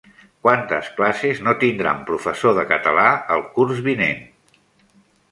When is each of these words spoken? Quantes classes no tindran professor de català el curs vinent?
Quantes 0.45 0.87
classes 0.99 1.41
no 1.47 1.53
tindran 1.63 1.99
professor 2.07 2.55
de 2.59 2.63
català 2.71 3.03
el 3.35 3.43
curs 3.59 3.83
vinent? 3.89 4.25